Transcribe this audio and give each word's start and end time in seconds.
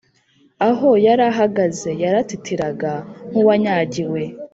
aho 0.69 0.89
yarahagaze 1.05 1.89
yaratitiraga 2.03 2.91
nkuwanyagiwe. 3.29 4.21